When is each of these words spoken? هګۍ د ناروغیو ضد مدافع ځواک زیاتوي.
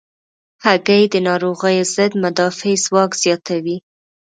هګۍ 0.65 1.03
د 1.13 1.15
ناروغیو 1.27 1.85
ضد 1.95 2.11
مدافع 2.23 2.73
ځواک 2.85 3.11
زیاتوي. 3.23 3.77